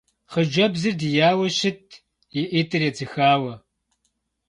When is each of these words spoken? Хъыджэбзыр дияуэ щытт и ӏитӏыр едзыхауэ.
Хъыджэбзыр 0.31 0.95
дияуэ 0.99 1.47
щытт 1.57 1.89
и 2.39 2.41
ӏитӏыр 2.49 2.81
едзыхауэ. 2.89 3.53